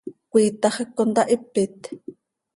[0.31, 1.77] ¿Cöiitax hac contahipit?